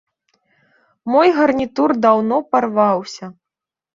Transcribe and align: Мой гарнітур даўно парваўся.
Мой 1.15 1.27
гарнітур 1.37 1.93
даўно 2.05 2.35
парваўся. 2.53 3.25